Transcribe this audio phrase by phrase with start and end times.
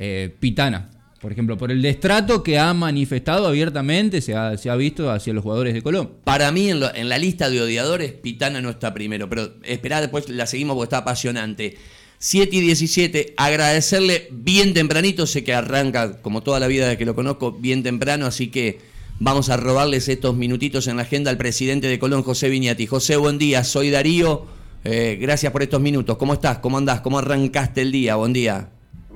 [0.00, 0.88] eh, Pitana,
[1.20, 5.74] por ejemplo, por el destrato que ha manifestado abiertamente, se ha, visto hacia los jugadores
[5.74, 6.12] de Colón.
[6.24, 10.30] Para mí, en, en, la lista de odiadores, Pitana no está primero, pero esperá, después
[10.30, 11.76] la seguimos porque está apasionante.
[12.18, 17.04] 7 y 17, agradecerle bien tempranito, sé que arranca como toda la vida de que
[17.04, 18.78] lo conozco, bien temprano, así que
[19.18, 22.86] vamos a robarles estos minutitos en la agenda al presidente de Colón, José Viñati.
[22.86, 24.46] José, buen día, soy Darío,
[24.84, 26.16] eh, gracias por estos minutos.
[26.16, 26.58] ¿Cómo estás?
[26.60, 27.02] ¿Cómo andás?
[27.02, 28.16] ¿Cómo arrancaste el día?
[28.16, 28.70] Buen día.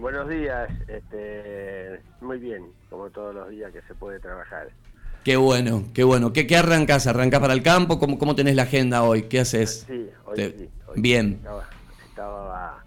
[0.04, 4.68] Buenos días, este, muy bien, como todos los días que se puede trabajar.
[5.24, 6.30] Qué bueno, qué bueno.
[6.34, 7.06] ¿Qué, qué arrancas?
[7.06, 7.98] ¿Arrancas para el campo?
[7.98, 9.22] ¿Cómo, ¿Cómo tenés la agenda hoy?
[9.22, 9.86] ¿Qué haces?
[9.88, 10.68] Sí, hoy Te- sí.
[10.88, 11.38] hoy Bien.
[11.40, 11.64] Estaba,
[12.06, 12.84] estaba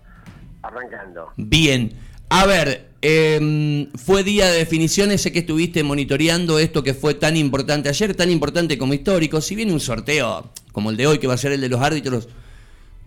[0.61, 1.31] arrancando.
[1.38, 1.91] Bien.
[2.30, 7.36] A ver, eh, fue día de definiciones, sé que estuviste monitoreando esto que fue tan
[7.36, 9.41] importante ayer, tan importante como histórico.
[9.41, 11.81] Si viene un sorteo como el de hoy, que va a ser el de los
[11.81, 12.30] árbitros,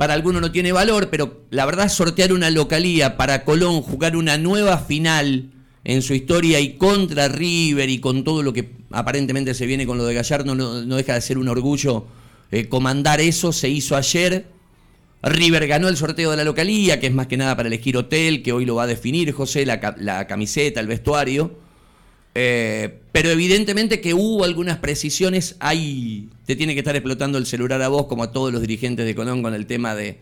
[0.00, 4.38] para algunos no tiene valor, pero la verdad sortear una localía para Colón, jugar una
[4.38, 5.50] nueva final
[5.84, 9.98] en su historia y contra River y con todo lo que aparentemente se viene con
[9.98, 12.06] lo de Gallardo, no, no deja de ser un orgullo
[12.50, 14.46] eh, comandar eso, se hizo ayer.
[15.22, 18.42] River ganó el sorteo de la localía, que es más que nada para elegir hotel,
[18.42, 21.58] que hoy lo va a definir José, la, la camiseta, el vestuario.
[22.34, 27.82] Eh, pero evidentemente que hubo algunas precisiones, ahí te tiene que estar explotando el celular
[27.82, 30.18] a vos, como a todos los dirigentes de Colón, con el tema de,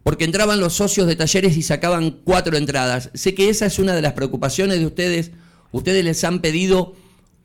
[0.10, 3.12] porque entraban los socios de Talleres y sacaban cuatro entradas.
[3.14, 5.32] Sé que esa es una de las preocupaciones de ustedes.
[5.72, 6.96] Ustedes les han pedido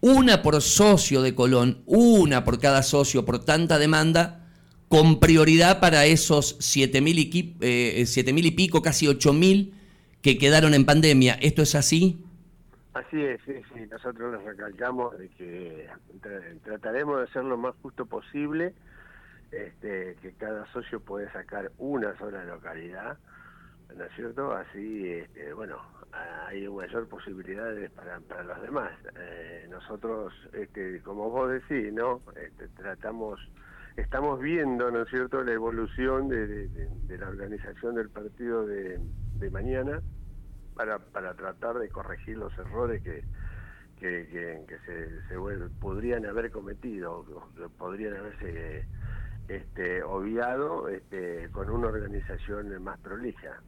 [0.01, 4.49] una por socio de Colón, una por cada socio, por tanta demanda,
[4.89, 9.75] con prioridad para esos siete mil y, eh, mil y pico, casi ocho mil
[10.23, 11.35] que quedaron en pandemia.
[11.43, 12.17] ¿Esto es así?
[12.95, 13.81] Así es, sí, sí.
[13.91, 15.87] Nosotros les recalcamos de que
[16.23, 18.73] tra- trataremos de ser lo más justo posible,
[19.51, 23.19] este, que cada socio puede sacar una sola localidad,
[23.95, 24.53] ¿no es cierto?
[24.53, 25.81] Así, este, bueno,
[26.13, 28.93] hay mayor posibilidades para, para los demás.
[29.17, 32.23] Eh, nosotros, este, como vos decís, ¿no?
[32.37, 33.41] Este, tratamos,
[33.97, 36.71] estamos viendo, ¿no es cierto?, la evolución de,
[37.19, 39.01] la organización del partido de,
[39.51, 40.01] mañana
[40.75, 43.25] para, para tratar de corregir los errores que,
[43.97, 44.27] que,
[44.67, 47.25] que- se, se podrían haber cometido,
[47.55, 48.87] que podrían haberse
[49.49, 53.61] este, obviado este, con una organización más prolija.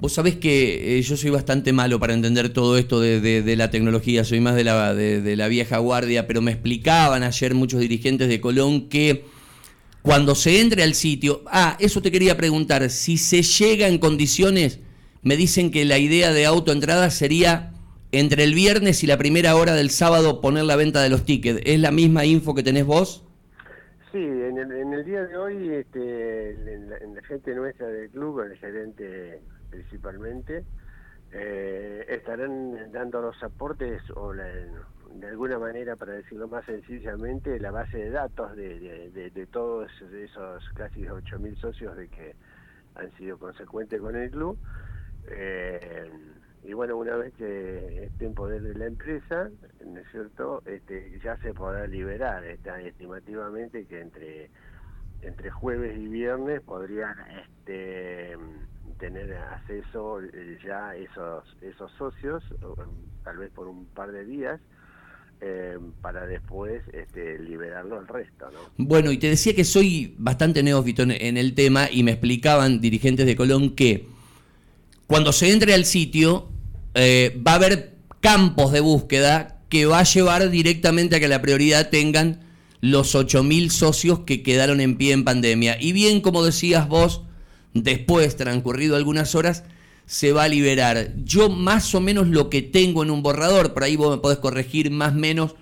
[0.00, 4.22] Vos sabés que eh, yo soy bastante malo para entender todo esto de, la tecnología,
[4.24, 8.40] soy más de la, de la vieja guardia, pero me explicaban ayer muchos dirigentes de
[8.40, 9.24] Colón que
[10.02, 14.78] cuando se entre al sitio, ah, eso te quería preguntar, si se llega en condiciones,
[15.22, 17.74] me dicen que la idea de autoentrada sería
[18.12, 21.60] entre el viernes y la primera hora del sábado poner la venta de los tickets.
[21.64, 23.22] ¿Es la misma info que tenés vos?
[24.60, 28.56] En el, día de hoy, este, en, la, en la gente nuestra del club, el
[28.58, 29.40] gerente
[29.70, 30.64] principalmente,
[31.30, 37.70] eh, estarán dando los aportes o la- de alguna manera, para decirlo más sencillamente, la
[37.70, 42.34] base de datos de, de- de- de todos esos casi 8.000 socios de que
[42.96, 44.58] han sido consecuentes con el club.
[45.30, 46.10] eh,
[46.68, 49.48] y bueno, una vez que esté en poder de la empresa,
[49.86, 50.62] ¿no es cierto?
[50.66, 54.50] Este, ya se podrá liberar, está estimativamente que entre
[55.22, 58.36] entre jueves y viernes podrían este,
[59.00, 62.44] tener acceso eh, ya esos esos socios,
[63.24, 64.60] tal vez por un par de días,
[65.40, 68.50] eh, para después este, liberarlo al resto.
[68.50, 68.58] ¿no?
[68.76, 73.24] Bueno, y te decía que soy bastante neófito en, el tema y me explicaban dirigentes
[73.24, 74.06] de Colón que
[75.06, 76.57] cuando se entre al sitio
[77.00, 81.40] eh, va a haber campos de búsqueda que va a llevar directamente a que la
[81.40, 82.40] prioridad tengan
[82.80, 85.80] los 8.000 socios que quedaron en pie en pandemia.
[85.80, 87.22] Y bien, como decías vos,
[87.72, 89.62] después, transcurrido algunas horas,
[90.06, 91.12] se va a liberar.
[91.24, 94.38] Yo más o menos lo que tengo en un borrador, por ahí vos me podés
[94.38, 95.54] corregir más o menos,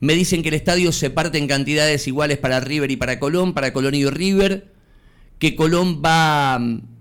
[0.00, 3.52] me dicen que el estadio se parte en cantidades iguales para River y para Colón,
[3.52, 4.72] para Colón y River,
[5.38, 6.58] que Colón va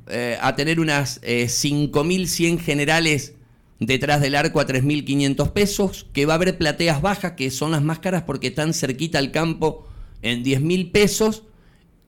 [0.08, 3.36] eh, a tener unas 5.100 eh, generales
[3.82, 7.82] detrás del arco a 3.500 pesos, que va a haber plateas bajas, que son las
[7.82, 9.88] más caras porque están cerquita al campo
[10.22, 11.44] en 10.000 pesos,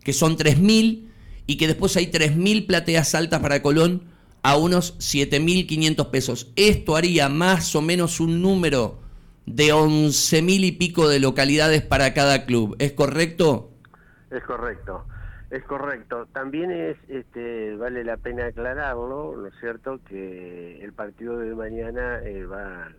[0.03, 1.07] que son 3.000,
[1.47, 4.03] y que después hay 3.000 plateas altas para Colón,
[4.43, 6.51] a unos 7.500 pesos.
[6.55, 8.99] Esto haría más o menos un número
[9.47, 12.75] de 11.000 y pico de localidades para cada club.
[12.77, 13.71] ¿Es correcto?
[14.29, 15.05] Es correcto.
[15.53, 16.25] Es correcto.
[16.33, 19.99] También es, este, vale la pena aclararlo, ¿no es cierto?
[20.03, 22.91] Que el partido de mañana eh, va,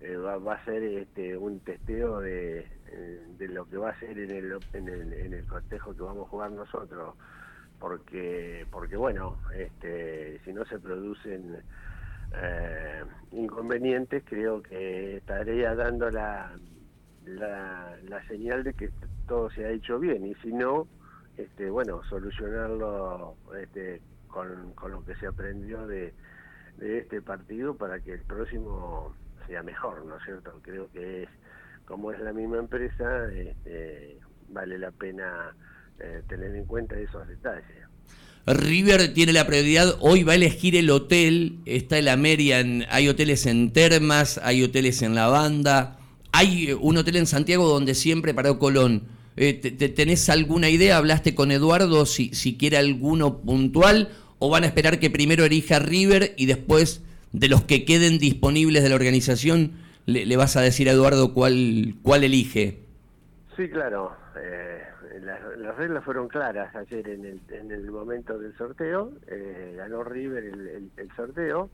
[0.00, 4.00] eh, va, va, a ser este, un testeo de, eh, de, lo que va a
[4.00, 7.14] ser en el, en el, en el cortejo que vamos a jugar nosotros
[7.78, 11.62] porque porque bueno este si no se producen
[13.30, 16.58] inconvenientes creo que estaría dando la,
[17.26, 18.90] la, la señal de que
[19.28, 20.88] todo se ha hecho bien y si no
[21.36, 26.12] este bueno solucionarlo este con, con lo que se aprendió de,
[26.78, 29.14] de este partido para que el próximo
[29.46, 31.28] sea mejor no es cierto creo que es
[31.84, 34.18] como es la misma empresa este,
[34.48, 35.54] vale la pena
[35.98, 37.64] eh, tener en cuenta esos detalles.
[38.46, 43.46] River tiene la prioridad, hoy va a elegir el hotel, está el Amerian, hay hoteles
[43.46, 45.98] en Termas, hay hoteles en La Banda,
[46.32, 49.15] hay un hotel en Santiago donde siempre paró Colón.
[49.36, 50.96] Eh, ¿Tenés alguna idea?
[50.96, 54.08] ¿Hablaste con Eduardo si, si quiere alguno puntual?
[54.38, 57.02] ¿O van a esperar que primero elija River y después
[57.32, 59.72] de los que queden disponibles de la organización
[60.06, 62.78] le, vas a decir a Eduardo cuál, cuál elige?
[63.56, 64.16] Sí, claro.
[64.40, 64.82] Eh,
[65.22, 70.44] las, reglas fueron claras ayer en el, en el momento del sorteo, eh, ganó River
[70.44, 71.70] el, el, sorteo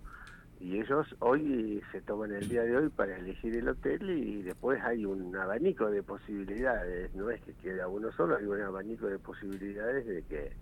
[0.62, 4.80] y ellos hoy se toman el día de hoy para elegir el hotel y después
[4.84, 9.18] hay un abanico de posibilidades, no es que queda uno solo, hay un abanico de
[9.18, 10.52] posibilidades de que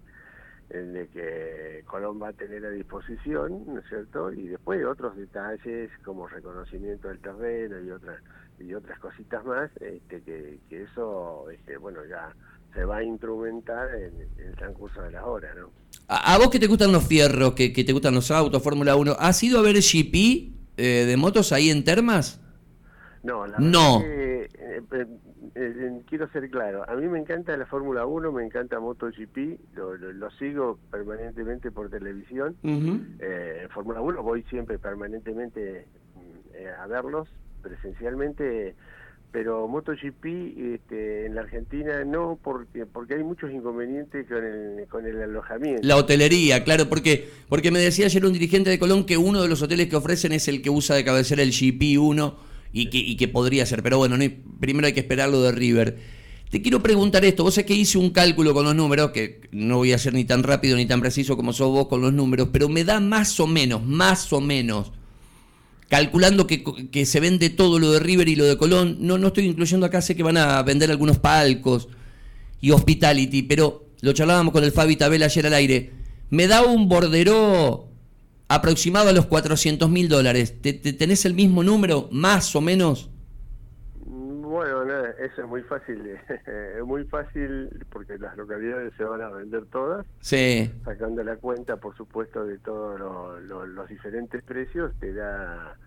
[0.71, 4.33] de que Colón va a tener a disposición, ¿no es cierto?
[4.33, 8.23] Y después otros detalles como reconocimiento del terreno y otras
[8.61, 12.33] y otras cositas más, este, que, que eso, este, bueno, ya
[12.75, 15.71] se va a instrumentar en, el transcurso de las horas, ¿no?
[16.09, 19.43] A, vos que te gustan los fierros, que, te gustan los autos, Fórmula 1, ¿has
[19.43, 22.41] ido a ver GP eh, de motos ahí en Termas?
[23.23, 24.03] No, la no.
[24.05, 24.49] Eh,
[25.55, 29.97] eh, quiero ser claro, a mí me encanta la Fórmula 1, me encanta MotoGP, lo,
[29.97, 32.57] lo, sigo permanentemente por televisión.
[33.75, 37.29] Fórmula 1 voy siempre permanentemente mm, a verlos
[37.63, 38.75] presencialmente
[39.33, 40.25] pero MotoGP
[40.75, 45.87] este, en la Argentina no, porque porque hay muchos inconvenientes con el, con el alojamiento.
[45.87, 49.49] La hotelería, claro, porque porque me decía ayer un dirigente de Colón que uno de
[49.49, 52.35] los hoteles que ofrecen es el que usa de cabecera el GP1
[52.73, 54.25] y que, y que podría ser, pero bueno, no
[54.61, 56.21] primero hay que esperar lo de River.
[56.51, 59.77] Te quiero preguntar esto, vos sé que hice un cálculo con los números, que no
[59.77, 62.49] voy a ser ni tan rápido ni tan preciso como sos vos con los números,
[62.53, 64.91] pero me da más o menos, más o menos
[65.91, 68.99] calculando que, que, se vende todo lo de River y lo de Colón.
[69.01, 71.89] No, no estoy incluyendo acá, sé que van a vender algunos palcos
[72.61, 75.91] y hospitality, pero lo charlábamos con el Fabi Tabel ayer al aire.
[76.31, 77.89] Me da un bordero
[78.47, 80.55] aproximado a los 400 mil dólares.
[80.63, 83.11] ¿Te, tenés el mismo número, más o menos?
[84.61, 84.83] Bueno,
[85.19, 86.07] eso es muy fácil,
[86.47, 90.71] es muy fácil porque las localidades se van a vender todas, sí.
[90.85, 93.01] sacando la cuenta, por supuesto, de todos
[93.41, 95.79] los diferentes precios, te da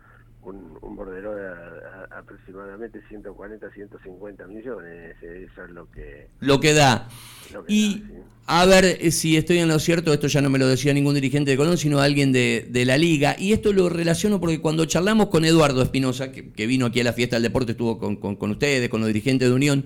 [0.46, 1.48] un, un bordero de
[2.12, 6.28] aproximadamente 140, 150 millones, eso es lo que...
[6.40, 7.08] Lo que da.
[7.68, 8.04] y
[8.46, 11.16] a ver eh, si estoy en lo cierto, esto ya no me lo decía ningún
[11.16, 14.86] dirigente de Colón, sino alguien de, de la liga, y esto lo relaciono porque cuando
[14.86, 18.52] charlamos con Eduardo Espinosa, que, vino aquí a la fiesta del deporte, estuvo con, con,
[18.52, 19.86] ustedes, con los dirigentes de Unión,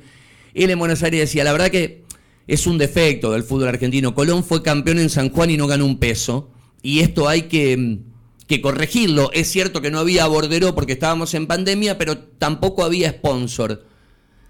[0.53, 2.03] él en Buenos Aires decía, la verdad que
[2.47, 5.85] es un defecto del fútbol argentino, Colón fue campeón en San Juan y no ganó
[5.85, 6.49] un peso,
[6.81, 7.99] y esto hay que
[8.47, 9.29] que corregirlo.
[9.33, 13.83] Es cierto que no había bordero porque estábamos en pandemia, pero tampoco había sponsor.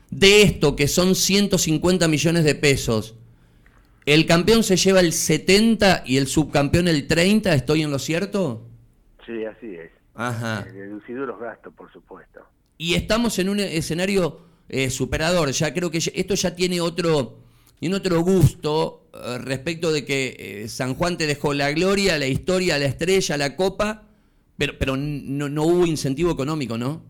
[0.10, 3.16] De esto, que son 150 millones de pesos,
[4.06, 8.66] el campeón se lleva el 70 y el subcampeón el 30, ¿estoy en lo cierto?
[9.26, 9.92] Sí, así es.
[10.16, 10.66] Ajá.
[10.70, 12.40] Eh, los gastos, por supuesto.
[12.78, 15.52] Y estamos en un escenario eh, superador.
[15.52, 17.40] Ya creo que esto ya tiene otro,
[17.80, 22.26] tiene otro gusto eh, respecto de que eh, San Juan te dejó la gloria, la
[22.26, 24.04] historia, la estrella, la copa,
[24.58, 27.04] pero, pero no, no hubo incentivo económico, ¿no?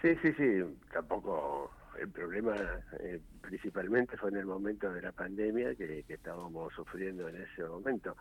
[0.00, 0.64] Sí, sí, sí.
[0.92, 2.56] Tampoco el problema
[3.00, 7.62] eh, principalmente fue en el momento de la pandemia que, que estábamos sufriendo en ese
[7.64, 8.16] momento.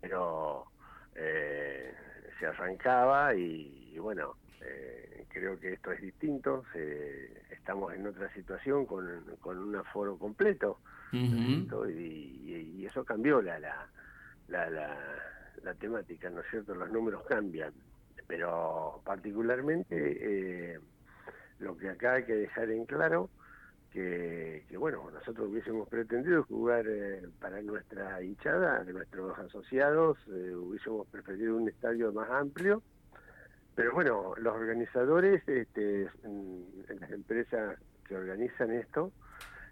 [0.00, 0.66] Pero
[1.14, 4.36] se arrancaba y, y bueno,
[4.68, 6.64] eh, creo que esto es distinto.
[6.72, 10.80] se- estamos en otra situación con, con un aforo completo.
[11.88, 13.90] Y- y eso cambió la, la,
[14.48, 15.22] la, la,
[15.62, 16.74] la temática, ¿no es cierto?
[16.74, 17.72] Los números cambian,
[18.26, 19.94] pero particularmente
[20.74, 20.80] eh,
[21.58, 23.30] lo que acá hay que dejar en claro,
[23.90, 31.08] que, que bueno, nosotros hubiésemos pretendido jugar eh, para nuestra hinchada, nuestros asociados, eh, hubiésemos
[31.08, 32.82] preferido un estadio más amplio,
[33.76, 37.78] pero bueno, los organizadores, este, mm, las empresas
[38.08, 39.12] que organizan esto,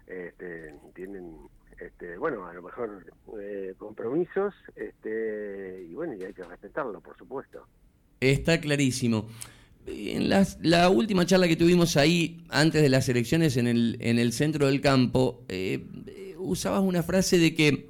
[0.07, 1.35] este, tienen
[1.79, 3.05] este, bueno a lo mejor
[3.41, 7.67] eh, compromisos este y bueno y hay que respetarlo por supuesto
[8.21, 9.27] Está clarísimo.
[9.85, 14.19] En las- la última charla que tuvimos ahí, antes de las elecciones en el, en
[14.19, 15.83] el centro del campo, eh,
[16.37, 17.89] usabas una frase de que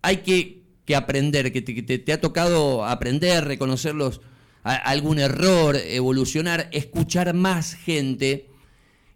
[0.00, 4.20] hay que, que aprender, que, te, te- te ha tocado aprender, reconocer los,
[4.64, 8.50] a- algún error, evolucionar, escuchar más gente.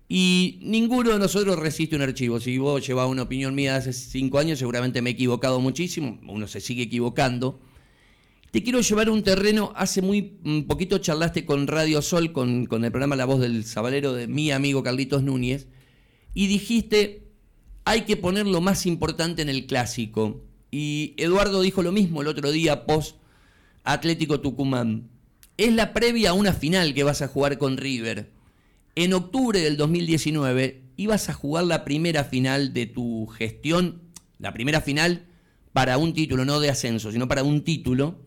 [0.08, 2.40] Y ninguno de nosotros resiste un archivo.
[2.40, 6.18] Si vos llevabas una opinión mía de hace cinco años, seguramente me he equivocado muchísimo.
[6.28, 7.60] Uno se sigue equivocando.
[8.50, 12.82] Te quiero llevar un terreno, hace muy mm, poquito charlaste con Radio Sol, con, con
[12.86, 15.66] el programa La Voz del Sabalero de mi amigo Carlitos Núñez,
[16.32, 17.28] y dijiste,
[17.84, 20.42] hay que poner lo más importante en el clásico.
[20.70, 23.16] Y Eduardo dijo lo mismo el otro día, post
[23.84, 25.10] Atlético Tucumán.
[25.58, 28.30] Es la previa a una final que vas a jugar con River.
[28.94, 34.02] En octubre del 2019 ibas a jugar la primera final de tu gestión,
[34.38, 35.26] la primera final
[35.72, 38.20] para un título, no de ascenso, sino para un título,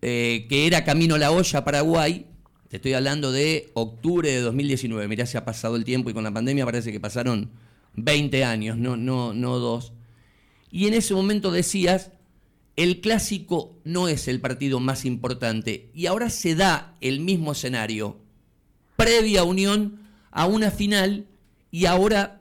[0.00, 2.24] eh, que era Camino a la Olla, Paraguay.
[2.70, 5.06] Te estoy hablando de octubre de 2019.
[5.06, 7.50] Mirá, se ha pasado el tiempo y con la pandemia parece que pasaron
[7.92, 9.92] 20 años, no, no, no dos.
[10.70, 12.10] Y en ese momento decías,
[12.78, 15.90] el clásico no es el partido más importante.
[15.94, 18.18] Y ahora se da el mismo escenario.
[18.94, 19.98] Previa unión
[20.30, 21.26] a una final
[21.72, 22.40] y ahora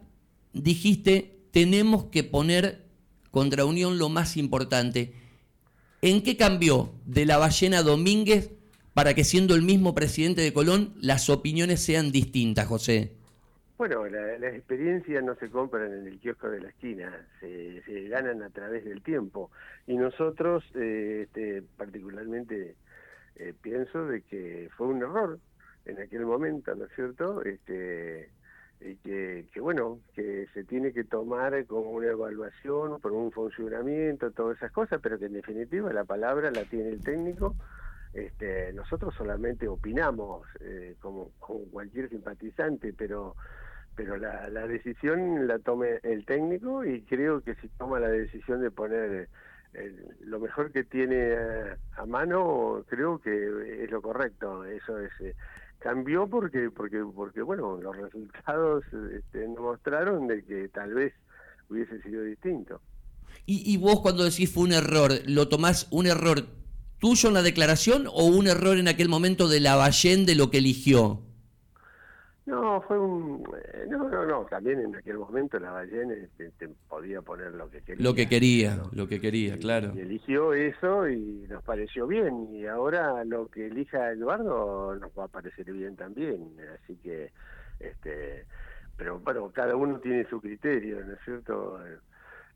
[0.53, 2.85] dijiste, tenemos que poner
[3.31, 5.15] contra Unión lo más importante.
[6.03, 8.51] ¿En qué cambió de la ballena Domínguez
[8.93, 13.15] para que siendo el mismo presidente de Colón las opiniones sean distintas, José?
[13.77, 18.41] Bueno la- las experiencias no se compran en el kiosco de la esquina se, ganan
[18.43, 19.51] a través del tiempo
[19.85, 22.75] y nosotros eh, este, particularmente
[23.35, 25.39] eh, pienso de que fue un error
[25.85, 28.31] en aquel momento no es cierto este
[28.79, 34.31] y que, que bueno, que se tiene que tomar como una evaluación por un funcionamiento,
[34.31, 37.55] todas esas cosas, pero que en definitiva la palabra la tiene el técnico.
[38.13, 43.35] Este, nosotros solamente opinamos eh, como, como cualquier simpatizante, pero
[43.97, 48.61] pero la, la decisión la tome el técnico y creo que si toma la decisión
[48.61, 49.27] de poner
[49.73, 51.35] eh, lo mejor que tiene
[51.97, 54.63] a, mano, creo que es lo correcto.
[54.65, 55.35] Eso es eh,
[55.79, 61.13] cambió porque porque porque bueno los resultados este, mostraron de que tal vez
[61.69, 62.81] hubiese sido distinto
[63.45, 66.45] Y, vos cuando decís fue un error, ¿lo tomás un error
[66.99, 70.49] tuyo en la declaración o un error en aquel momento de la Ballén de lo
[70.49, 71.26] que eligió?
[72.47, 76.69] No fue un eh, no no no también en aquel momento la ballena este, te
[76.89, 78.89] podía poner lo que quería Lo que quería, ¿no?
[78.93, 79.91] lo que quería, claro.
[79.93, 85.25] y eligió eso y nos pareció bien y ahora lo que elija Eduardo nos va
[85.25, 87.31] a parecer bien también así que
[87.79, 88.45] este
[88.95, 91.79] pero bueno cada uno tiene su criterio no es cierto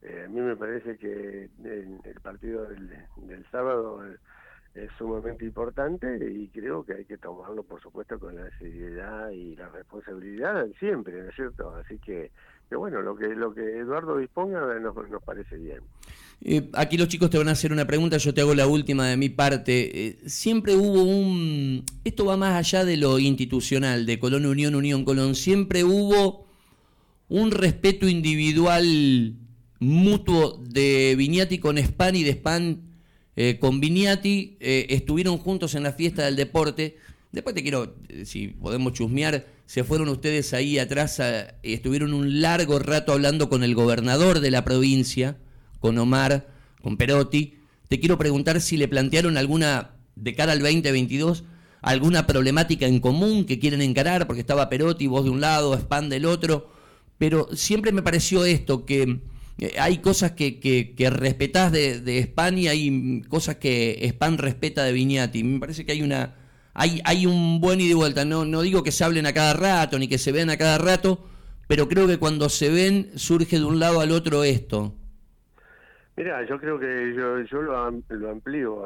[0.04, 4.18] Eh, a mí me parece que el, el partido del, del sábado eh,
[4.74, 9.56] es sumamente importante y creo que hay que tomarlo por supuesto con la seriedad y
[9.56, 12.32] la responsabilidad siempre no es cierto así que
[12.70, 15.82] que bueno lo que lo que Eduardo disponga nos, nos parece bien
[16.44, 19.06] Eh, aquí los chicos te van a hacer una pregunta, yo te hago la última
[19.08, 20.08] de mi parte.
[20.08, 21.86] Eh, siempre hubo un...
[22.04, 25.36] Esto va más allá de lo institucional, de Colón Unión, Unión Colón.
[25.36, 26.48] Siempre hubo
[27.30, 29.36] un respeto individual
[29.80, 32.91] mutuo de Viñati con Span y de Span
[33.36, 36.98] eh, con Viniati, eh, estuvieron juntos en la fiesta del deporte.
[37.32, 41.22] Después te quiero, eh, si podemos chusmear, se fueron ustedes ahí atrás,
[41.64, 45.38] y estuvieron un largo rato hablando con el gobernador de la provincia,
[45.80, 46.50] con Omar,
[46.82, 47.56] con Perotti.
[47.88, 51.46] Te quiero preguntar si le plantearon alguna, de cara al 2022,
[51.82, 56.10] alguna problemática en común que quieren encarar, porque estaba Perotti, vos de un lado, Span
[56.10, 56.70] del otro,
[57.18, 59.22] pero siempre me pareció esto, que
[59.58, 64.84] eh, hay cosas que, que, respetás de, de España y hay cosas que Span respeta
[64.84, 65.44] de Viñati.
[65.44, 66.36] Me parece que hay una
[66.74, 68.26] hay, hay un buen ida y vuelta.
[68.26, 70.78] No, no digo que se hablen a cada rato ni que se vean a cada
[70.78, 71.26] rato,
[71.68, 74.96] pero creo que cuando se ven surge de un lado al otro esto.
[76.16, 78.86] Mira, yo creo que yo, yo lo, lo amplío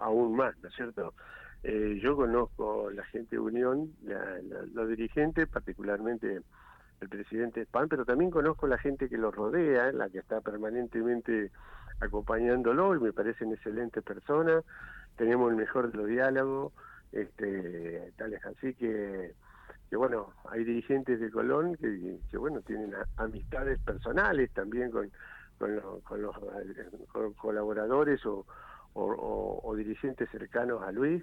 [0.00, 1.14] aún más, ¿no es cierto?
[1.62, 3.92] Eh, yo conozco la gente de Unión,
[4.74, 6.40] los dirigentes, particularmente
[7.00, 11.50] el presidente PAN, pero también conozco la gente que lo rodea, la que está permanentemente
[12.00, 14.64] acompañándolo y me parecen excelentes personas,
[15.16, 16.72] tenemos el mejor de los diálogos,
[17.12, 19.34] este, tales así que,
[19.88, 25.10] que bueno, hay dirigentes de Colón que, bueno, tienen amistades personales también con,
[25.58, 25.76] con,
[26.22, 31.22] los colaboradores o dirigentes cercanos a Luis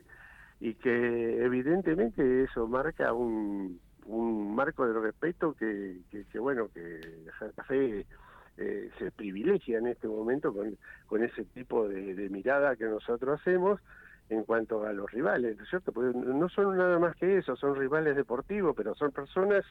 [0.59, 6.01] y que evidentemente eso marca un un marco de respeto que,
[6.39, 7.01] bueno, que
[7.39, 8.05] Santa Fe
[8.57, 13.79] eh, se privilegia en este momento con, con ese tipo de, mirada que nosotros hacemos
[14.29, 15.91] en cuanto a los rivales, ¿no es cierto?
[15.91, 19.65] Porque no son nada más que eso, son rivales deportivos, pero son personas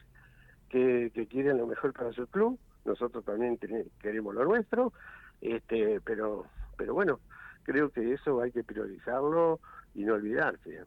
[0.69, 3.59] que quieren lo mejor para su club, nosotros también
[3.99, 4.91] queremos lo nuestro,
[5.41, 6.45] este, pero,
[6.77, 7.19] pero bueno,
[7.63, 9.59] creo que eso hay que priorizarlo
[9.93, 10.81] y no olvidarse.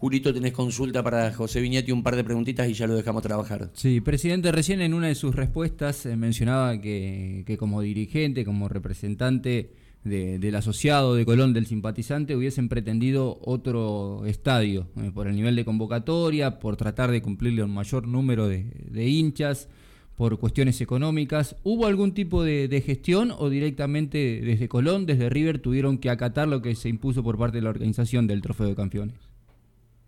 [0.00, 3.68] Julito, tenés consulta para José Viñetti, un par de preguntitas y ya lo dejamos trabajar.
[3.74, 9.74] Sí, presidente, recién en una de sus respuestas eh, mencionaba que, como dirigente, como representante
[10.02, 15.66] del asociado de Colón, del simpatizante, hubiesen pretendido otro estadio eh, por el nivel de
[15.66, 19.68] convocatoria, por tratar de cumplirle un mayor número de, hinchas,
[20.16, 21.56] por cuestiones económicas.
[21.62, 26.48] ¿Hubo algún tipo de, de, gestión o directamente desde Colón, desde River, tuvieron que acatar
[26.48, 29.29] lo que se impuso por parte de la organización del Trofeo de Campeones?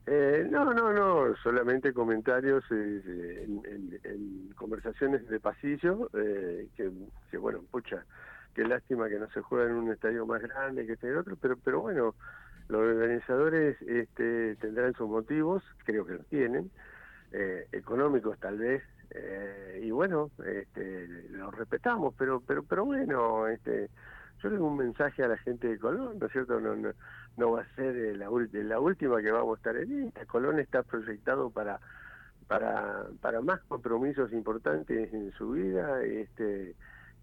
[0.06, 3.46] Eh, no, no, no, solamente comentarios eh,
[4.04, 8.04] en, conversaciones de pasillo, eh, que, bueno, pucha,
[8.54, 11.36] qué lástima que no se juega en un estadio más grande que este el otro,
[11.36, 12.14] pero, pero bueno,
[12.68, 16.70] los organizadores este, tendrán sus motivos, creo que los tienen,
[17.70, 18.82] económicos tal vez,
[19.80, 23.88] y bueno, este, los respetamos, pero, pero, pero bueno, este,
[24.42, 26.60] yo le un mensaje a la gente de Colón, ¿no es cierto?
[26.60, 26.90] No, no,
[27.36, 30.26] no va a ser eh, la, la última que vamos a estar en esta.
[30.26, 31.80] Colón está proyectado para,
[32.48, 36.74] para, para más compromisos importantes en su vida, este,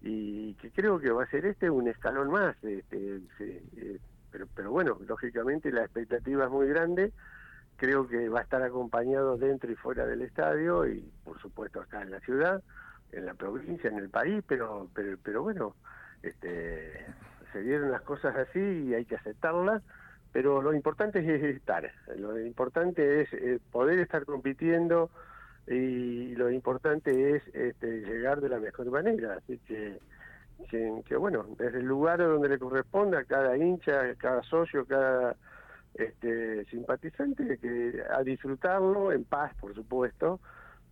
[0.02, 2.56] y que creo que va a ser este un escalón más.
[2.62, 7.12] Este, eh, pero, pero bueno, lógicamente la expectativa es muy grande.
[7.76, 12.02] Creo que va a estar acompañado dentro y fuera del estadio y por supuesto acá
[12.02, 12.62] en la ciudad,
[13.12, 15.74] en la provincia, en el país, pero, pero, pero bueno,
[16.22, 17.06] este,
[17.52, 19.82] se dieron las cosas así y hay que aceptarlas,
[20.32, 25.10] pero lo importante es estar, lo importante es eh, poder estar compitiendo
[25.66, 29.98] y lo importante es este, llegar de la mejor manera, así que,
[31.16, 35.36] bueno, desde el lugar donde le corresponda a cada hincha, cada socio, cada
[35.94, 40.40] este, simpatizante, que a disfrutarlo en paz, por supuesto,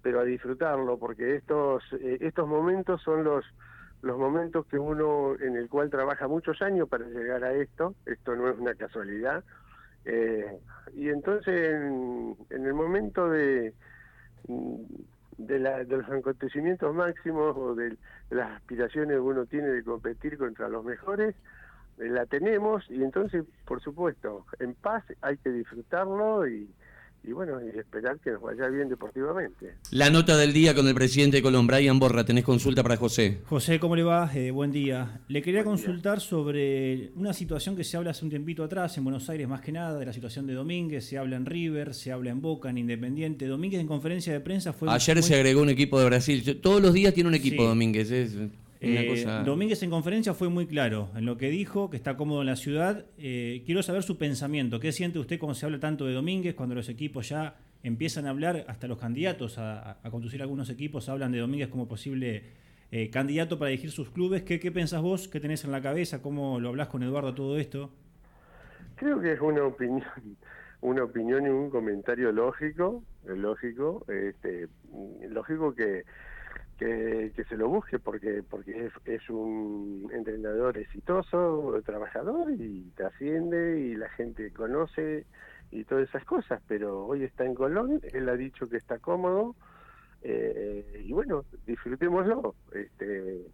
[0.02, 3.44] pero a disfrutarlo, porque estos, eh, estos momentos son los
[4.02, 8.37] los momentos que uno en el cual trabaja muchos años para llegar a esto, esto
[8.37, 9.44] no es una casualidad,
[10.04, 10.58] eh,
[10.94, 13.74] y entonces en, el momento de,
[15.37, 17.96] de, la, de, los acontecimientos máximos o de,
[18.30, 21.34] las aspiraciones que uno tiene de competir contra los mejores,
[21.98, 26.70] eh, la tenemos y entonces, por supuesto, en paz hay que disfrutarlo y,
[27.28, 29.74] y bueno, y esperar que nos vaya bien deportivamente.
[29.90, 33.40] La nota del día con el presidente de Colón, Brian Borra, tenés consulta para José.
[33.44, 34.30] José, ¿cómo le va?
[34.34, 35.20] Eh, buen día.
[35.28, 39.28] Le quería consultar sobre una situación que se habla hace un tiempito atrás en Buenos
[39.28, 42.30] Aires, más que nada, de la situación de Domínguez, se habla en River, se habla
[42.30, 43.46] en Boca, en Independiente.
[43.46, 44.88] Domínguez en conferencia de prensa fue...
[44.90, 48.36] Ayer se agregó un equipo de Brasil, todos los días tiene un equipo Domínguez, es...
[48.80, 52.46] Eh, Domínguez en conferencia fue muy claro en lo que dijo, que está cómodo en
[52.46, 53.06] la ciudad.
[53.18, 54.78] Eh, quiero saber su pensamiento.
[54.78, 58.30] ¿Qué siente usted cuando se habla tanto de Domínguez, cuando los equipos ya empiezan a
[58.30, 62.44] hablar, hasta los candidatos a, conducir algunos equipos hablan de Domínguez como posible
[62.92, 64.42] eh, candidato para elegir sus clubes?
[64.42, 65.26] ¿Qué, ¿Qué pensás vos?
[65.26, 66.22] ¿Qué tenés en la cabeza?
[66.22, 67.90] ¿Cómo lo hablas con Eduardo todo esto?
[68.94, 70.04] Creo que es una opinión,
[70.82, 74.68] una opinión y un comentario lógico, lógico, este,
[75.28, 76.04] lógico que
[76.78, 84.08] que, se lo busque porque porque es, un entrenador exitoso, trabajador y trasciende y la
[84.10, 85.26] gente conoce
[85.70, 89.54] y todas esas cosas, pero hoy está en Colón, él ha dicho que está cómodo
[90.22, 92.54] eh, y bueno, disfrutémoslo.
[92.72, 93.46] Este,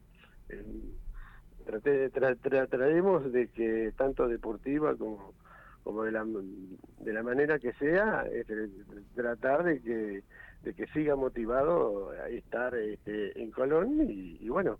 [0.50, 2.10] eh,
[2.42, 5.32] trataremos de que tanto deportiva como
[5.84, 8.70] como de la, de la manera que sea, este,
[9.14, 10.22] tratar de que
[10.64, 14.78] de que siga motivado a estar este, en Colón y, bueno,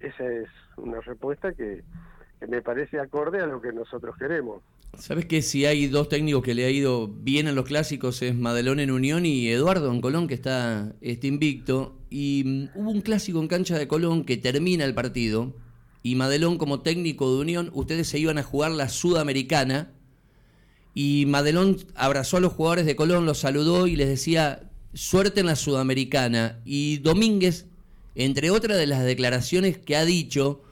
[0.00, 1.82] esa es una respuesta que,
[2.48, 4.62] me parece acorde a lo que nosotros queremos.
[4.96, 8.36] ¿Sabes que si hay dos técnicos que le ha ido bien en los clásicos es
[8.36, 11.98] Madelón en Unión y Eduardo en Colón que está, está invicto?
[12.10, 15.52] Y mm, hubo un clásico en cancha de Colón que termina el partido
[16.04, 19.90] y Madelón como técnico de Unión, ustedes se iban a jugar la Sudamericana
[20.94, 25.46] y Madelón abrazó a los jugadores de Colón, los saludó y les decía, suerte en
[25.46, 26.60] la Sudamericana.
[26.64, 27.66] Y Domínguez,
[28.14, 30.62] entre otras de las declaraciones que ha dicho,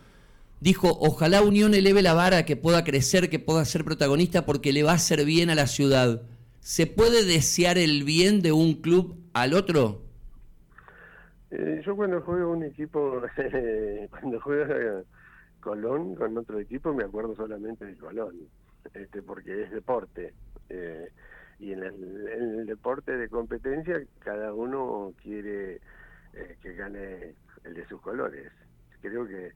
[0.61, 4.83] dijo, ojalá Unión eleve la vara, que pueda crecer, que pueda ser protagonista, porque le
[4.83, 6.23] va a hacer bien a la ciudad.
[6.61, 10.03] ¿Se puede desear el bien de un club al otro?
[11.51, 13.23] Eh, yo cuando juego un equipo,
[14.11, 15.05] cuando juega
[15.61, 18.35] Colón con otro equipo, me acuerdo solamente de Colón,
[18.95, 20.35] este, porque es deporte.
[20.69, 21.09] Eh,
[21.59, 25.81] y en el, deporte de competencia cada uno quiere
[26.35, 28.53] eh, que gane el de sus colores.
[29.01, 29.53] Creo que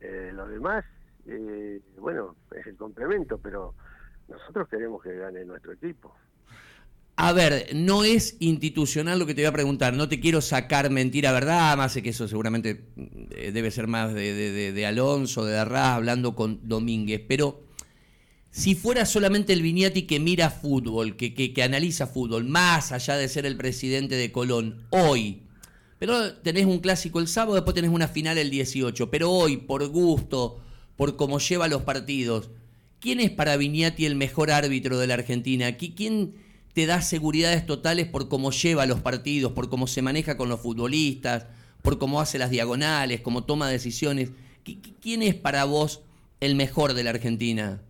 [0.00, 0.84] eh, los demás,
[1.26, 3.74] eh, bueno, es el complemento, pero
[4.28, 6.14] nosotros queremos que gane nuestro equipo.
[7.16, 10.90] A ver, no es institucional lo que te voy a preguntar, no te quiero sacar
[10.90, 11.76] mentira, ¿verdad?
[11.76, 12.86] Más sé que eso seguramente
[13.30, 17.63] eh, debe ser más de, de, de Alonso, de Arras, hablando con Domínguez, pero
[18.54, 23.28] si fuera solamente el Viñati que mira fútbol, que, que, analiza fútbol, más allá de
[23.28, 25.42] ser el presidente de Colón, hoy,
[25.98, 29.84] pero tenés un clásico el sábado, después tenés una final el 18, pero hoy, por
[29.88, 30.60] gusto,
[30.94, 32.50] por cómo lleva los partidos,
[33.00, 35.76] ¿quién es para Viñati el mejor árbitro de la Argentina?
[35.76, 36.36] ¿Quién
[36.74, 40.60] te da seguridades totales por cómo lleva los partidos, por cómo se maneja con los
[40.60, 41.46] futbolistas,
[41.82, 44.30] por cómo hace las diagonales, cómo toma decisiones?
[45.00, 46.02] ¿Quién es para vos
[46.38, 47.82] el mejor de la Argentina?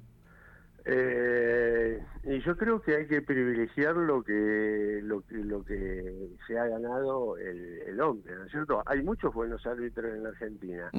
[0.86, 6.66] Eh, y yo creo que hay que privilegiar lo que lo, lo que se ha
[6.66, 8.82] ganado el, hombre, ¿no es cierto?
[8.84, 10.90] Hay muchos buenos árbitros en la Argentina,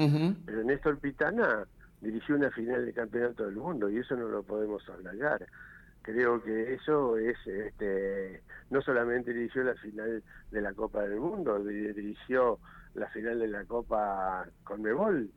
[0.46, 1.68] pero Néstor Pitana
[2.02, 5.46] dirigió una final de campeonato del mundo y eso no lo podemos hablar.
[6.02, 11.64] Creo que eso es, este, no solamente dirigió la final de la Copa del Mundo,
[11.64, 12.60] dirigió
[12.94, 15.30] la final de la Copa Conmebol,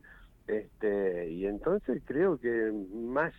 [0.47, 3.33] este, y entonces creo que más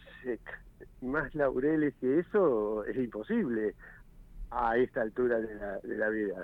[1.01, 3.75] más laureles que eso es imposible
[4.51, 6.43] a esta altura de la, de la vida.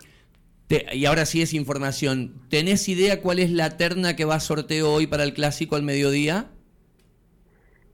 [0.92, 2.34] y ahora sí es información.
[2.48, 5.82] ¿Tenés idea cuál es la terna que va a sorteo hoy para el clásico al
[5.82, 6.50] mediodía?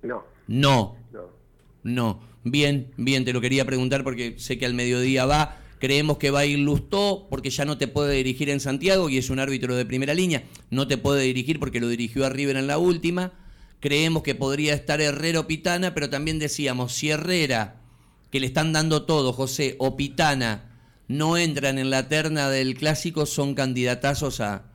[0.03, 0.25] No.
[0.47, 0.97] No.
[1.13, 1.31] No.
[1.83, 2.21] No.
[2.45, 5.59] Bien, bien, te lo quería preguntar porque sé que al mediodía va.
[5.79, 9.19] Creemos que va a ir Lustó porque ya no te puede dirigir en Santiago y
[9.19, 10.45] es un árbitro de primera línea.
[10.71, 13.33] No te puede dirigir porque lo dirigió a River en la última.
[13.83, 17.81] Creemos que podría estar Herrero Pitana, pero también decíamos, si Herrera,
[18.31, 20.71] que le están dando todo, José, o Pitana,
[21.09, 24.67] no entran en la terna del clásico, son candidatazos a,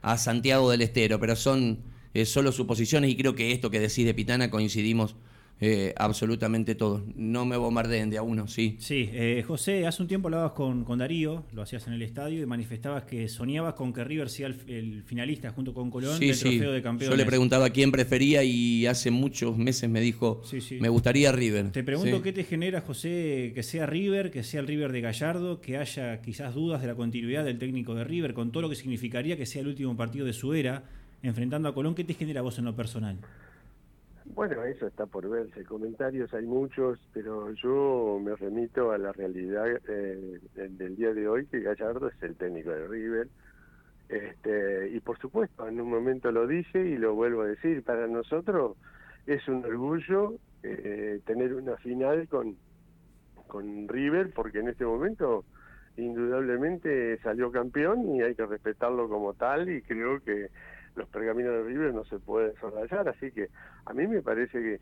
[0.00, 1.80] a Santiago del Estero, pero son
[2.14, 5.16] eh, solo suposiciones y creo que esto que decís de Pitana coincidimos
[5.64, 7.02] eh, absolutamente todos.
[7.14, 8.76] No me bombardeen de a uno, sí.
[8.80, 12.42] Sí, eh, José, hace un tiempo hablabas con, con, Darío, lo hacías en el estadio
[12.42, 16.72] y manifestabas que soñabas con que River sea el, finalista junto con Colón del trofeo
[16.72, 17.10] de campeones.
[17.10, 20.42] Yo le preguntaba quién prefería y hace muchos meses me dijo,
[20.80, 21.70] me gustaría River.
[21.70, 25.60] Te pregunto qué te genera, José, que sea River, que sea el River de Gallardo,
[25.60, 28.74] que haya quizás dudas de la continuidad del técnico de River, con todo lo que
[28.74, 30.82] significaría que sea el último partido de su era,
[31.22, 31.94] enfrentando a Colón.
[31.94, 33.18] ¿Qué te genera vos en lo personal?
[34.24, 35.64] Bueno, eso está por verse.
[35.64, 41.46] Comentarios hay muchos, pero yo me remito a la realidad eh, del día de hoy,
[41.46, 43.28] que Gallardo es el técnico de River.
[44.08, 48.06] Este, y por supuesto, en un momento lo dije y lo vuelvo a decir, para
[48.06, 48.76] nosotros
[49.26, 52.56] es un orgullo eh, tener una final con,
[53.48, 55.44] con River, porque en este momento
[55.96, 60.48] indudablemente salió campeón y hay que respetarlo como tal y creo que
[60.94, 63.48] los pergaminos de River no se pueden desarrollar, así que
[63.86, 64.80] a mí me parece que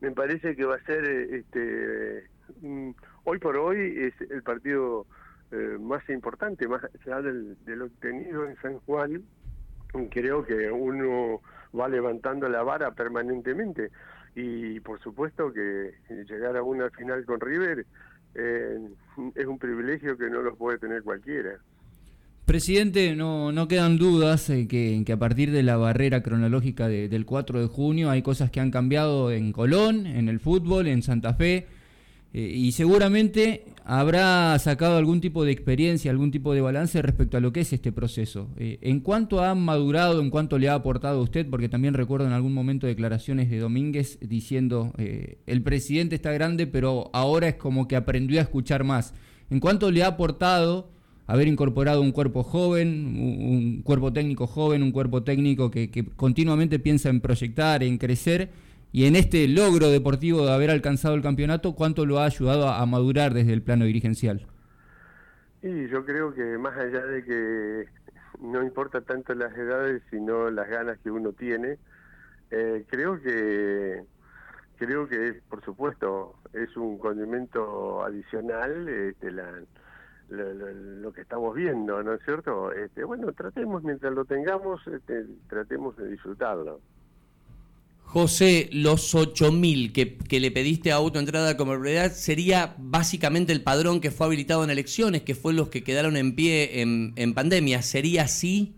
[0.00, 2.28] me parece que va a ser eh, este
[2.62, 2.90] mm,
[3.24, 5.06] hoy por hoy es el partido
[5.52, 9.22] eh, más importante, más allá del, del obtenido en San Juan,
[10.10, 11.40] creo que uno
[11.78, 13.90] va levantando la vara permanentemente
[14.34, 17.84] y por supuesto que llegar a una final con River
[18.34, 18.78] eh,
[19.34, 21.58] es un privilegio que no lo puede tener cualquiera.
[22.50, 27.24] Presidente, no, no quedan dudas en que, que, a partir de la barrera cronológica del
[27.24, 31.34] 4 de junio hay cosas que han cambiado en Colón, en el fútbol, en Santa
[31.34, 31.68] Fe,
[32.34, 37.40] eh, y seguramente habrá sacado algún tipo de experiencia, algún tipo de balance respecto a
[37.40, 38.48] lo que es este proceso.
[38.56, 41.48] Eh, ¿En cuánto ha madurado, en cuánto le ha aportado a usted?
[41.48, 46.66] Porque también recuerdo en algún momento declaraciones de Domínguez diciendo, eh, el presidente está grande,
[46.66, 49.14] pero ahora es como que aprendió a escuchar más.
[49.50, 50.98] ¿En cuánto le ha aportado?
[51.30, 57.08] Haber incorporado un cuerpo joven, un cuerpo técnico joven, un cuerpo técnico que, continuamente piensa
[57.08, 58.50] en proyectar, en crecer,
[58.90, 62.84] y en este logro deportivo de haber alcanzado el campeonato, ¿cuánto lo ha ayudado a,
[62.84, 64.44] madurar desde el plano dirigencial?
[65.62, 67.84] Y yo creo que más allá de que
[68.40, 71.78] no importa tanto las edades, sino las ganas que uno tiene,
[72.50, 74.02] eh, creo que
[74.78, 79.60] creo que por supuesto es un condimento adicional este, la,
[80.30, 82.72] lo, que estamos viendo, ¿no es cierto?
[82.72, 86.80] Este, bueno, tratemos, mientras lo tengamos, este, tratemos de disfrutarlo.
[88.04, 94.00] José, los 8.000 que, que le pediste a autoentrada como realidad sería básicamente el padrón
[94.00, 97.82] que fue habilitado en elecciones, que fue los que quedaron en pie en, en pandemia.
[97.82, 98.74] ¿Sería así?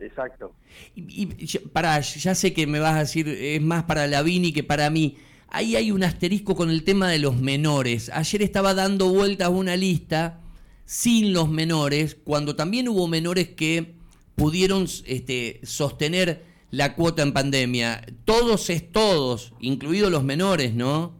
[0.00, 0.54] Exacto.
[0.94, 1.26] Y,
[1.68, 5.18] para, ya sé que me vas a decir, es más para Lavini que para mí.
[5.48, 8.10] Ahí hay un asterisco con el tema de los menores.
[8.14, 10.40] Ayer estaba dando vueltas una lista
[10.84, 13.94] sin los menores, cuando también hubo menores que
[14.34, 18.02] pudieron este, sostener la cuota en pandemia.
[18.24, 21.14] Todos es todos, incluidos los menores, ¿no?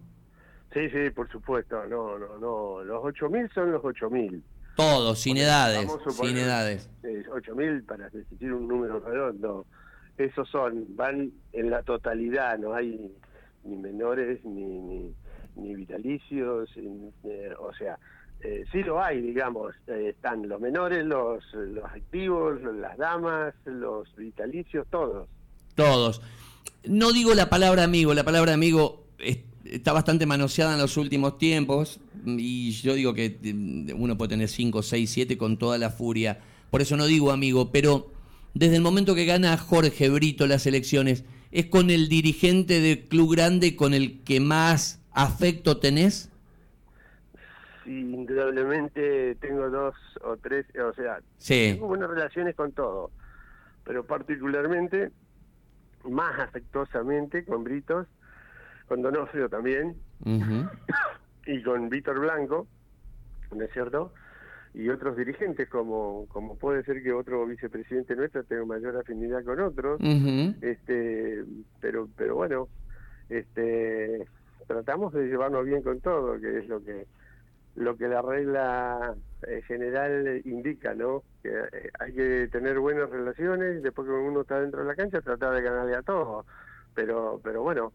[0.72, 1.84] Sí, sí, por supuesto.
[1.86, 2.82] No, no, no.
[2.84, 4.42] Los 8.000 son los 8.000.
[4.76, 5.90] Todos, sin edades.
[6.10, 6.88] sin edades.
[7.02, 9.66] 8.000 para decir un número redondo.
[10.16, 13.10] Esos son, van en la totalidad, no hay
[13.64, 15.14] ni menores ni,
[15.56, 17.98] ni, vitalicios, eh, o sea,
[18.42, 24.14] eh, sí lo hay, digamos, eh, están los menores, los, los activos, las damas, los
[24.16, 25.28] vitalicios, todos.
[25.74, 26.20] Todos.
[26.84, 29.04] No digo la palabra amigo, la palabra amigo
[29.64, 34.48] está bastante manoseada en los últimos tiempos y yo digo que mm, uno puede tener
[34.48, 36.40] 5, 6, 7 con toda la furia.
[36.70, 38.10] Por eso no digo amigo, pero
[38.54, 43.32] desde el momento que gana Jorge Brito las elecciones, ¿es con el dirigente del club
[43.32, 46.31] grande con el que más afecto tenés?
[47.86, 53.10] Indudablemente tengo dos o tres, o sea, tengo buenas relaciones con todo,
[53.84, 55.10] pero particularmente,
[56.08, 58.06] más afectuosamente con Britos,
[58.86, 59.96] con Donofrio también,
[61.46, 62.68] y con Víctor Blanco,
[63.54, 64.12] ¿no es cierto?
[64.74, 69.60] Y otros dirigentes, como, como puede ser que otro vicepresidente nuestro tenga mayor afinidad con
[69.60, 70.00] otros,
[70.62, 71.44] este
[71.80, 72.68] pero pero bueno,
[73.28, 74.24] este
[74.66, 77.06] tratamos de llevarnos bien con todo, que es lo que
[77.74, 79.14] lo que la regla
[79.46, 81.22] eh, general indica, ¿no?
[81.42, 85.20] Que eh, hay que tener buenas relaciones, después que uno está dentro de la cancha,
[85.20, 86.44] tratar de ganarle a todos.
[86.94, 87.92] Pero, pero bueno,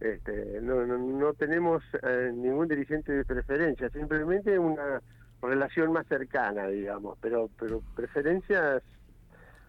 [0.00, 5.00] este, no, no, tenemos eh, ningún dirigente de preferencia, simplemente una
[5.40, 7.16] relación más cercana, digamos.
[7.22, 8.82] Pero, pero preferencias,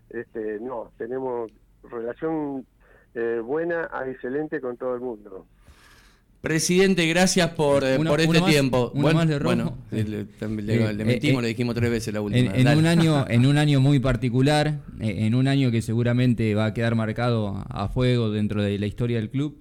[0.10, 1.52] este, no, tenemos
[1.84, 2.66] relación
[3.46, 5.48] buena a excelente con todo el mundo.
[6.46, 8.92] Presidente, gracias por, eh, por este tiempo.
[8.94, 12.52] bueno, bueno le, eh, metimos, eh, le dijimos tres veces la última.
[12.54, 16.74] En, un año, en un año muy particular, en un año que seguramente va a
[16.76, 19.58] quedar marcado a fuego dentro de la historia del club,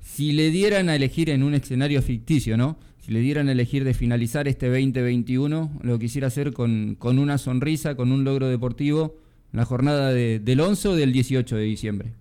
[0.00, 2.78] si le dieran a elegir en un escenario ficticio, ¿no?
[2.98, 7.38] Si le dieran a elegir de finalizar este 2021, lo quisiera hacer con, con una
[7.38, 9.16] sonrisa, con un logro deportivo,
[9.52, 12.12] la jornada del 11 o del 18 de diciembre.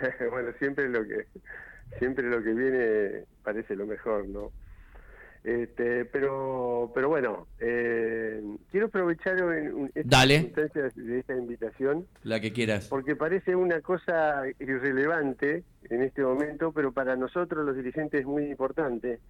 [0.30, 1.26] bueno, siempre lo que
[1.98, 4.52] siempre lo que viene parece lo mejor, ¿no?
[5.44, 12.06] Este, pero, pero bueno, eh, quiero aprovechar en, esta de esta invitación.
[12.22, 12.88] La que quieras.
[12.88, 18.44] Porque parece una cosa irrelevante en este momento, pero para nosotros los dirigentes es muy
[18.50, 19.20] importante,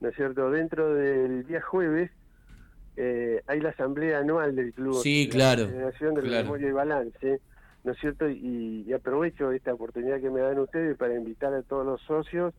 [0.00, 0.50] ¿no es cierto?
[0.50, 2.10] Dentro del día jueves
[2.96, 5.02] eh, hay la asamblea anual del club.
[5.02, 5.62] Sí, claro.
[5.62, 7.40] La Federación de Memoria y Balance
[7.86, 8.28] ¿no es cierto?
[8.28, 12.52] Y, aprovecho esta oportunidad que me dan ustedes para invitar a todos los socios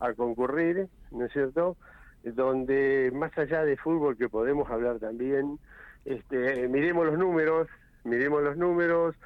[0.00, 1.78] a concurrir, ¿no es cierto?
[2.22, 5.58] Donde más allá de fútbol que podemos hablar también,
[6.04, 7.68] este, miremos los números,
[8.04, 9.16] miremos los números,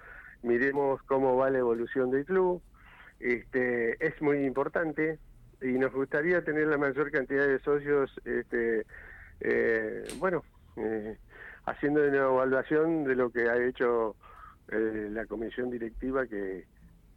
[0.44, 2.62] miremos cómo va la evolución del club,
[3.18, 5.18] este, es muy importante
[5.60, 8.86] y nos gustaría tener la mayor cantidad de socios, este,
[9.40, 10.44] eh, bueno,
[10.76, 11.16] eh,
[11.66, 14.14] haciendo una evaluación de lo que ha hecho
[14.72, 16.64] eh, la comisión directiva que,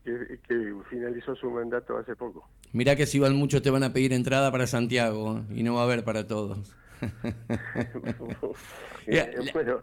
[0.04, 2.48] que, finalizó su mandato hace poco.
[2.72, 5.82] Mirá que si van muchos te van a pedir entrada para Santiago y no va
[5.82, 6.76] a haber para todos.
[9.06, 9.82] Eh, bueno,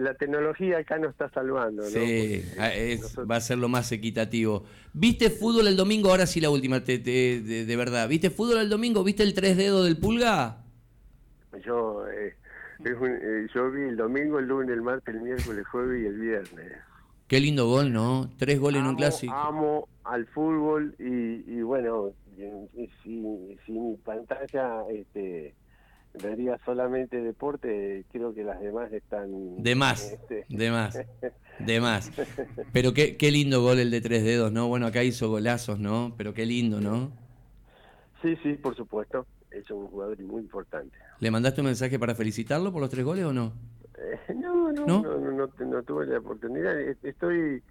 [0.00, 1.82] la tecnología acá nos está salvando.
[1.82, 1.88] ¿no?
[1.88, 2.70] Sí, ah,
[3.24, 4.66] va a ser lo más equitativo.
[4.92, 6.10] ¿Viste fútbol el domingo?
[6.10, 8.06] Ahora sí la última, de, verdad.
[8.06, 9.02] ¿Viste fútbol el domingo?
[9.02, 10.58] ¿Viste el tres dedos del Pulga?
[11.64, 12.34] Yo, eh,
[12.84, 16.72] yo vi el domingo, el lunes, el martes, el miércoles, el jueves y el viernes.
[17.26, 18.30] Qué lindo gol, ¿no?
[18.38, 19.34] Tres goles en un clásico.
[19.34, 22.12] Amo al fútbol y, bueno,
[23.02, 25.54] si, si mi pantalla este,
[26.22, 29.62] vería solamente deporte, creo que las demás están...
[29.62, 30.98] De más, este, de más,
[31.58, 32.10] de más.
[32.72, 34.68] Pero qué, qué lindo gol el de tres dedos, ¿no?
[34.68, 36.14] Bueno, acá hizo golazos, ¿no?
[36.16, 37.12] Pero qué lindo, ¿no?
[38.22, 39.26] Sí, sí, por supuesto.
[39.50, 40.96] Es un jugador muy importante.
[41.20, 43.52] ¿Le mandaste un mensaje para felicitarlo por los tres goles o no?
[43.96, 46.78] Eh, no, no, no, no, no, tuve la oportunidad.
[47.02, 47.62] Estoy,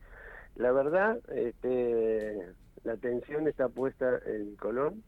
[0.58, 5.02] la verdad, este, la atención está puesta en Colón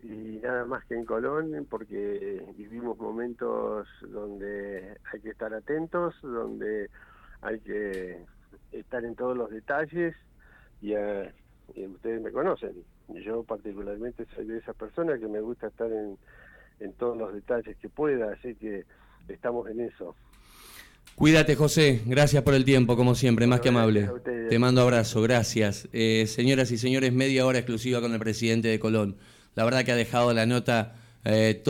[0.00, 6.88] y nada más que en Colón porque vivimos momentos donde hay que estar atentos, donde
[7.40, 8.24] hay que
[8.70, 10.14] estar en todos los detalles
[10.80, 12.84] y, ustedes me conocen.
[13.08, 16.16] Yo particularmente soy de esa persona que me gusta estar en,
[16.80, 18.84] en todos los detalles que pueda, así que
[19.28, 20.14] estamos en eso.
[21.16, 22.02] Cuídate, José.
[22.04, 24.10] Gracias por el tiempo, como siempre, más que amable.
[24.50, 25.88] Te mando abrazo, gracias.
[25.94, 29.16] Eh, señoras y señores, media hora exclusiva con el presidente de Colón.
[29.54, 31.62] La verdad que ha dejado la nota eh,